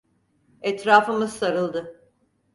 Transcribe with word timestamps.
Etrafımız 0.61 1.33
sarıldı. 1.35 2.09